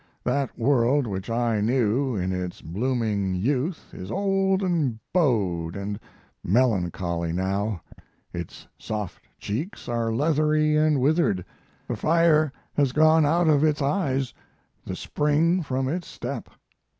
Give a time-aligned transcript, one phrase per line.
[0.23, 5.99] That world which I knew in its blooming youth is old and bowed and
[6.43, 7.83] melancholy now;
[8.33, 11.45] its soft cheeks are leathery and withered,
[11.87, 14.33] the fire has gone out of its eyes,
[14.83, 16.49] the spring from its step.